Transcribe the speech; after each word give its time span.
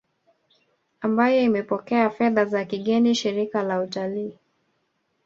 ambayo 1.01 1.41
imepokea 1.43 2.09
fedha 2.09 2.45
za 2.45 2.65
kigeni 2.65 3.15
Shirika 3.15 3.63
la 3.63 3.81
Utalii 3.81 4.33